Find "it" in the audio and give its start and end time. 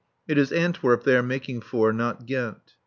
0.27-0.39